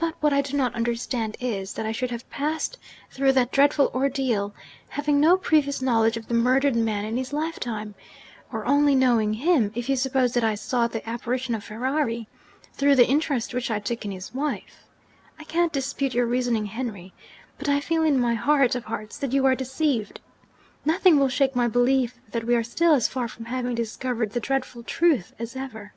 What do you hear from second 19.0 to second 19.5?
that you